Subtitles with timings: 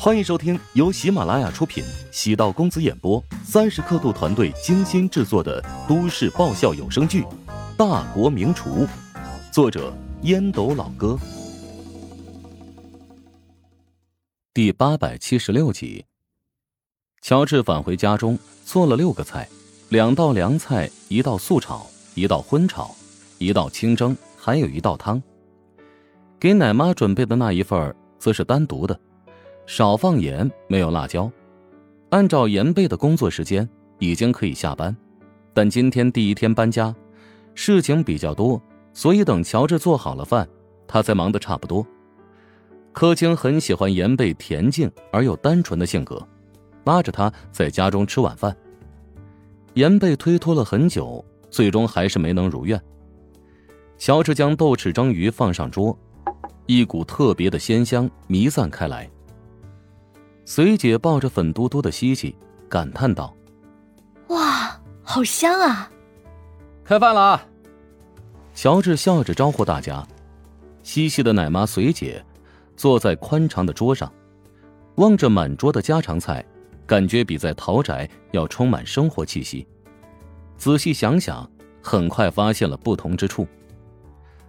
[0.00, 7.22] 欢迎收听由喜马拉雅出品、喜道公子演播、三十刻度团队精心制作的都市爆笑有声剧
[7.76, 8.86] 《大国名厨》，
[9.52, 9.92] 作者
[10.22, 11.18] 烟斗老哥，
[14.54, 16.04] 第八百七十六集。
[17.20, 19.48] 乔治返回家中，做了六个菜：
[19.88, 21.84] 两道凉菜，一道素炒，
[22.14, 22.94] 一道荤炒，
[23.38, 25.20] 一道清蒸，还有一道汤。
[26.38, 28.98] 给奶妈准备的那一份则是单独的。
[29.68, 31.30] 少放盐，没有辣椒。
[32.08, 34.96] 按照严贝的工作时间，已经可以下班，
[35.52, 36.92] 但今天第一天搬家，
[37.54, 38.58] 事情比较多，
[38.94, 40.48] 所以等乔治做好了饭，
[40.86, 41.86] 他才忙得差不多。
[42.92, 46.26] 柯青很喜欢严贝恬静而又单纯的性格，
[46.84, 48.56] 拉着他在家中吃晚饭。
[49.74, 52.80] 严贝推脱了很久，最终还是没能如愿。
[53.98, 55.96] 乔治将豆豉蒸鱼放上桌，
[56.64, 59.06] 一股特别的鲜香弥散开来。
[60.50, 62.34] 随姐抱着粉嘟嘟的西西，
[62.70, 63.36] 感叹道
[64.28, 65.92] ：“哇，好香啊！”
[66.86, 67.46] 开饭了啊。
[68.54, 70.02] 乔治笑着招呼大家。
[70.82, 72.24] 西西的奶妈随姐
[72.78, 74.10] 坐在宽敞的桌上，
[74.94, 76.42] 望着满桌的家常菜，
[76.86, 79.66] 感觉比在陶宅要充满生活气息。
[80.56, 81.46] 仔细想想，
[81.82, 83.46] 很快发现了不同之处。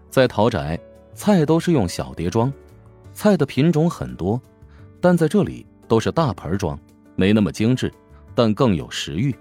[0.09, 0.79] 在陶宅，
[1.13, 2.53] 菜都是用小碟装，
[3.11, 4.41] 菜的品种很多，
[5.01, 5.65] 但在这里。
[5.89, 6.79] 都是大盆装，
[7.17, 7.91] 没那么精致，
[8.33, 9.35] 但更有食欲。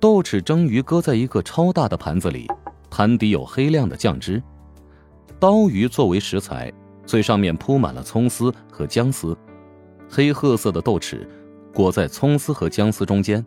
[0.00, 2.48] 豆豉蒸鱼搁在一个超大的盘子里，
[2.90, 4.42] 盘底有黑亮的酱汁。
[5.38, 6.72] 刀鱼作为食材，
[7.04, 9.36] 最上面铺满了葱丝和姜丝，
[10.08, 11.24] 黑褐色的豆豉
[11.74, 13.44] 裹在葱丝和姜丝中间。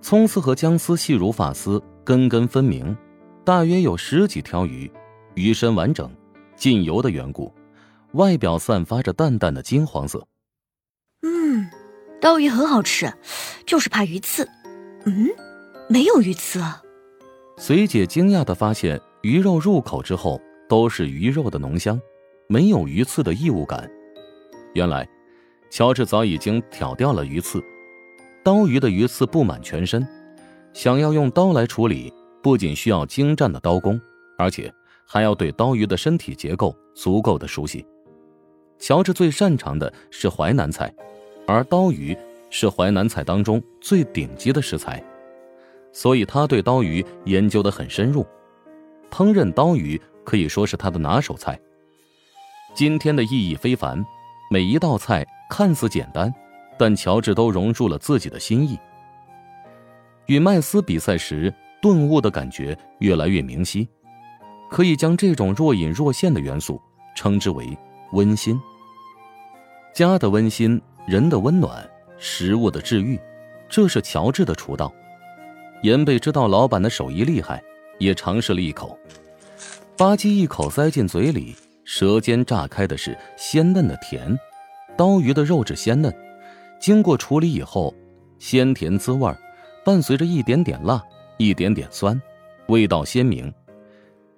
[0.00, 2.96] 葱丝和姜丝细如发丝，根根分明，
[3.44, 4.90] 大约有十几条鱼，
[5.34, 6.10] 鱼身完整，
[6.56, 7.52] 浸油的缘故。
[8.14, 10.26] 外表散发着淡淡的金黄色。
[11.22, 11.68] 嗯，
[12.20, 13.12] 刀鱼很好吃，
[13.66, 14.48] 就是怕鱼刺。
[15.04, 15.28] 嗯，
[15.88, 16.80] 没有鱼刺啊。
[17.56, 22.00] 随姐惊讶的发现，鱼肉入口之后都是鱼肉的浓香，
[22.48, 23.90] 没有鱼刺的异物感。
[24.74, 25.08] 原来，
[25.70, 27.62] 乔治早已经挑掉了鱼刺。
[28.44, 30.06] 刀鱼的鱼刺布满全身，
[30.72, 34.00] 想要用刀来处理，不仅需要精湛的刀工，
[34.38, 34.72] 而且
[35.06, 37.84] 还要对刀鱼的身体结构足够的熟悉。
[38.78, 40.92] 乔治最擅长的是淮南菜，
[41.46, 42.16] 而刀鱼
[42.50, 45.02] 是淮南菜当中最顶级的食材，
[45.92, 48.26] 所以他对刀鱼研究的很深入。
[49.10, 51.58] 烹饪刀鱼可以说是他的拿手菜。
[52.74, 54.04] 今天的意义非凡，
[54.50, 56.32] 每一道菜看似简单，
[56.76, 58.78] 但乔治都融入了自己的心意。
[60.26, 63.88] 与麦斯比赛时顿悟的感觉越来越明晰，
[64.70, 66.80] 可以将这种若隐若现的元素
[67.14, 67.78] 称之为。
[68.14, 68.56] 温馨，
[69.92, 71.84] 家的温馨，人的温暖，
[72.16, 73.18] 食物的治愈，
[73.68, 74.94] 这是乔治的厨道。
[75.82, 77.60] 严贝知道老板的手艺厉害，
[77.98, 78.96] 也尝试了一口，
[79.96, 84.38] 吧唧一口塞进嘴里，舌尖炸开的是鲜嫩的甜。
[84.96, 86.14] 刀鱼的肉质鲜嫩，
[86.78, 87.92] 经过处理以后，
[88.38, 89.28] 鲜甜滋味
[89.84, 91.02] 伴随着一点点辣，
[91.36, 92.22] 一点点酸，
[92.68, 93.52] 味道鲜明，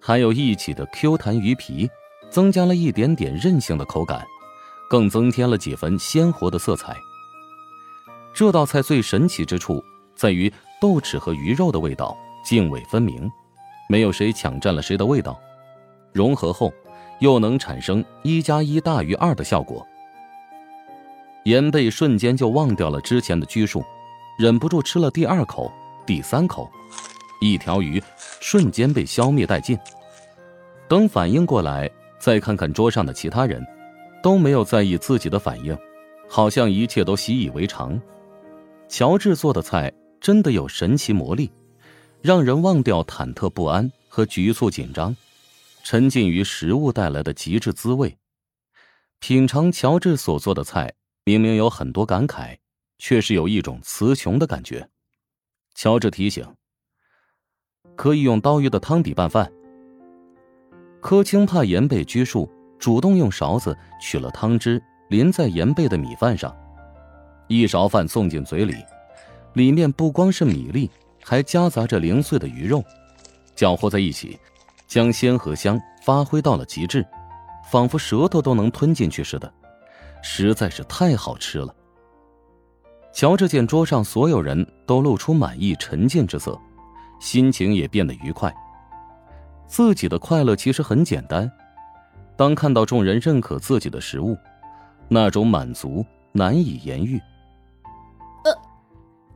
[0.00, 1.90] 还有一起的 Q 弹鱼皮。
[2.36, 4.22] 增加了一点点韧性的口感，
[4.90, 6.94] 更增添了几分鲜活的色彩。
[8.34, 9.82] 这道菜最神奇之处
[10.14, 12.14] 在于豆豉和鱼肉的味道
[12.44, 13.26] 泾渭分明，
[13.88, 15.40] 没有谁抢占了谁的味道，
[16.12, 16.70] 融合后
[17.20, 19.82] 又能产生一加一大于二的效果。
[21.44, 23.82] 严贝瞬间就忘掉了之前的拘束，
[24.38, 25.72] 忍不住吃了第二口、
[26.04, 26.70] 第三口，
[27.40, 27.98] 一条鱼
[28.42, 29.78] 瞬间被消灭殆尽。
[30.86, 31.90] 等反应过来。
[32.18, 33.64] 再看看桌上的其他人，
[34.22, 35.76] 都没有在意自己的反应，
[36.28, 38.00] 好像一切都习以为常。
[38.88, 41.50] 乔治做的菜真的有神奇魔力，
[42.22, 45.14] 让人忘掉忐忑不安和局促紧张，
[45.82, 48.16] 沉浸于食物带来的极致滋味。
[49.18, 50.92] 品尝乔治所做的菜，
[51.24, 52.56] 明明有很多感慨，
[52.98, 54.88] 却是有一种词穷的感觉。
[55.74, 56.46] 乔治提醒
[57.96, 59.52] ：“可以用刀鱼的汤底拌饭。”
[61.00, 66.54] 柯青怕盐被拘束，主动用勺子取了汤汁，淋在盐贝的米饭上。
[67.48, 68.74] 一勺饭送进嘴里，
[69.54, 70.90] 里面不光是米粒，
[71.22, 72.82] 还夹杂着零碎的鱼肉，
[73.54, 74.38] 搅和在一起，
[74.88, 77.06] 将鲜和香发挥到了极致，
[77.70, 79.52] 仿佛舌头都能吞进去似的，
[80.22, 81.72] 实在是太好吃了。
[83.12, 86.60] 乔治见桌上所有人都露出满意沉静之色，
[87.20, 88.52] 心情也变得愉快。
[89.66, 91.50] 自己的快乐其实很简单，
[92.36, 94.36] 当看到众人认可自己的食物，
[95.08, 97.20] 那种满足难以言喻。
[98.44, 98.52] 呃，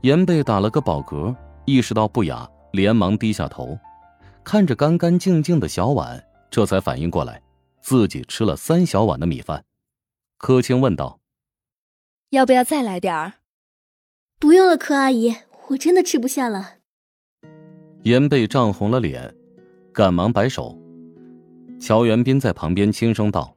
[0.02, 1.34] 严贝打了个饱嗝，
[1.64, 3.78] 意识到不雅，连忙低下头，
[4.44, 7.42] 看着干干净净的小碗，这才反应过来，
[7.80, 9.64] 自己吃了三小碗的米饭。
[10.38, 11.20] 柯青问道
[12.30, 13.34] ：“要不要再来点儿
[14.38, 15.34] ？”“不用了，柯阿姨，
[15.68, 16.76] 我真的吃不下了。”
[18.04, 19.34] 严贝涨红了脸，
[20.00, 20.74] 赶忙摆手。
[21.78, 23.54] 乔元斌在旁边轻声道：“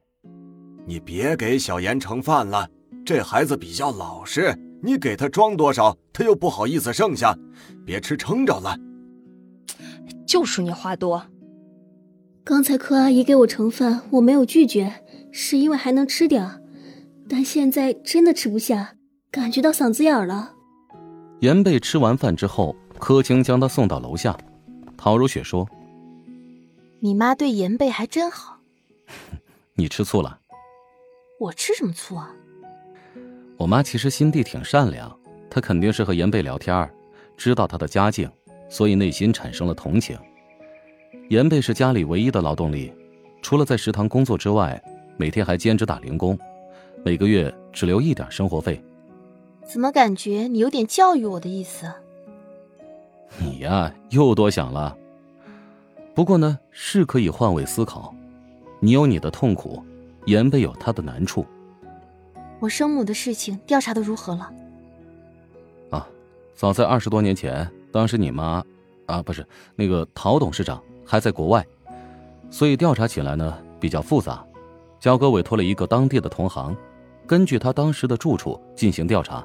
[0.84, 2.68] 你别给小严盛饭了，
[3.02, 7.34] 这孩子比较老实，你给他装多少，他又不好意思剩下，
[7.86, 8.76] 别吃撑着了。”
[10.28, 11.24] 就数你话多。
[12.44, 14.92] 刚才柯阿姨给我盛饭，我没有拒绝，
[15.32, 16.62] 是因为还能吃点
[17.26, 18.96] 但现在真的吃不下，
[19.30, 20.52] 感觉到嗓子眼了。
[21.40, 22.76] 严贝吃完饭之后。
[22.98, 24.38] 柯青将他送到楼下，
[24.96, 25.66] 陶如雪说
[27.04, 28.60] ：“你妈对严贝还真好。
[29.76, 30.40] ”你吃醋了？
[31.38, 32.34] 我吃什么醋啊？
[33.58, 35.14] 我妈其实心地挺善良，
[35.50, 36.90] 她肯定是和严贝聊天，
[37.36, 38.30] 知道他的家境，
[38.70, 40.18] 所以内心产生了同情。
[41.28, 42.90] 严贝是家里唯一的劳动力，
[43.42, 44.82] 除了在食堂工作之外，
[45.18, 46.38] 每天还兼职打零工，
[47.04, 48.82] 每个月只留一点生活费。
[49.62, 51.86] 怎么感觉你有点教育我的意思？
[53.38, 54.96] 你呀，又多想了。
[56.14, 58.14] 不过呢，是可以换位思考。
[58.80, 59.82] 你有你的痛苦，
[60.26, 61.44] 严贝有他的难处。
[62.60, 64.52] 我生母的事情调查的如何了？
[65.90, 66.06] 啊，
[66.54, 68.64] 早在二十多年前，当时你妈，
[69.06, 71.66] 啊，不是那个陶董事长还在国外，
[72.50, 74.44] 所以调查起来呢比较复杂。
[75.00, 76.76] 焦哥委托了一个当地的同行，
[77.26, 79.44] 根据他当时的住处进行调查。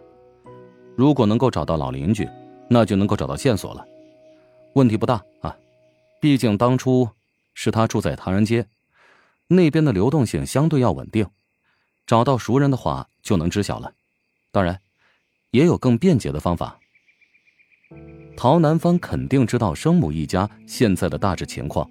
[0.95, 2.30] 如果能够找到老邻居。
[2.72, 3.83] 那就能够找到线索了，
[4.74, 5.57] 问题不大啊，
[6.19, 7.10] 毕竟当初
[7.54, 8.68] 是他住在唐人街，
[9.48, 11.25] 那边的流动性相对要稳定，
[12.06, 13.94] 找到熟人的话就能知晓了。
[14.51, 14.81] 当然，
[15.51, 16.77] 也有更便捷的方法。
[18.36, 21.89] 陶南方肯定知道生母一家现在的大致情况，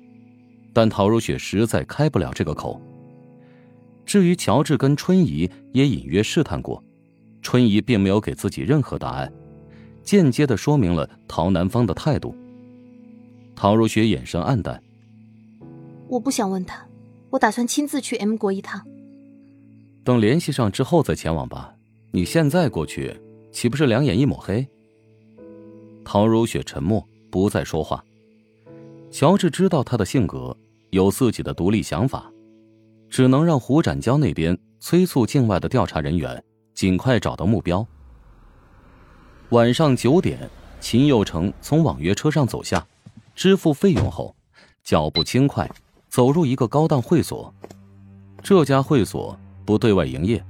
[0.73, 2.81] 但陶如雪实在开不了这个口。
[4.07, 6.83] 至于乔治跟春姨也隐约试探过，
[7.43, 9.33] 春姨并没有给自己任何答案。
[10.03, 12.35] 间接的说明了陶南方的态度。
[13.61, 14.81] 陶如雪眼神黯淡。
[16.07, 16.87] 我不想问他，
[17.31, 18.87] 我打算亲自去 M 国一趟。
[20.05, 21.75] 等联系上之后再前往吧。
[22.13, 23.21] 你现在过去，
[23.51, 24.65] 岂不是两眼一抹黑？
[26.05, 28.05] 唐如雪沉默，不再说话。
[29.11, 30.57] 乔治知道他的性格，
[30.91, 32.31] 有自己的独立想法，
[33.11, 36.41] 只能让胡展娇那边催促境外的调查人员
[36.75, 37.85] 尽快找到目标。
[39.49, 42.87] 晚上九点，秦佑成从网约车上走下，
[43.39, 44.35] 支付费用后，
[44.83, 45.71] 脚步轻快，
[46.09, 47.55] 走入一个高档会所。
[48.43, 50.45] 这家会所不对外营业，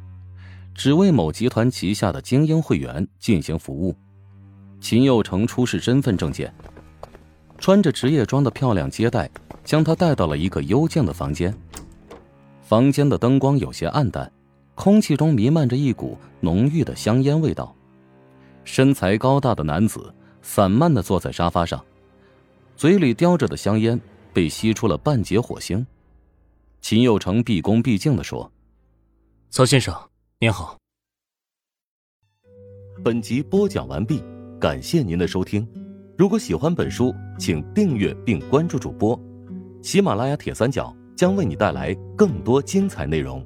[0.74, 3.94] 只为某集团旗下的精英会员进行服务。
[4.80, 6.50] 秦佑成出示身份证件，
[7.58, 9.30] 穿着职业装的漂亮接待
[9.62, 11.54] 将他带到了一个幽静的房间。
[12.62, 14.32] 房间的灯光有些暗淡，
[14.74, 17.76] 空气中弥漫着一股浓郁的香烟味道。
[18.64, 21.84] 身材高大的男子散漫的坐在沙发上，
[22.78, 24.00] 嘴里叼着的香烟
[24.32, 25.84] 被吸出了半截火星。
[26.80, 28.48] 秦佑成毕恭毕敬的说
[29.50, 29.92] ：“曹先生
[30.38, 30.78] 您好。”
[33.02, 34.22] 本集播讲完毕，
[34.60, 35.66] 感谢您的收听。
[36.16, 39.20] 如果喜欢本书，请订阅并关注主播。
[39.82, 43.44] 喜马拉雅铁三角将为你带来更多精彩内容。